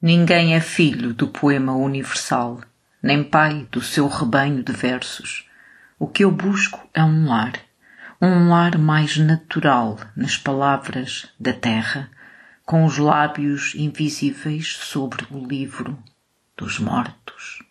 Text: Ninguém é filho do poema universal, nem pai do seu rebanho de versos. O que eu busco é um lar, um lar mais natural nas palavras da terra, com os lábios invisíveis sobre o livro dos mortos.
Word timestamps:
Ninguém 0.00 0.54
é 0.54 0.60
filho 0.60 1.14
do 1.14 1.26
poema 1.26 1.74
universal, 1.74 2.60
nem 3.02 3.24
pai 3.24 3.66
do 3.72 3.80
seu 3.80 4.06
rebanho 4.08 4.62
de 4.62 4.70
versos. 4.70 5.48
O 5.98 6.06
que 6.06 6.22
eu 6.22 6.30
busco 6.30 6.86
é 6.92 7.02
um 7.02 7.26
lar, 7.26 7.54
um 8.20 8.50
lar 8.50 8.76
mais 8.76 9.16
natural 9.16 9.98
nas 10.14 10.36
palavras 10.36 11.32
da 11.40 11.54
terra, 11.54 12.10
com 12.62 12.84
os 12.84 12.98
lábios 12.98 13.74
invisíveis 13.74 14.68
sobre 14.68 15.26
o 15.30 15.46
livro 15.46 15.98
dos 16.58 16.78
mortos. 16.78 17.65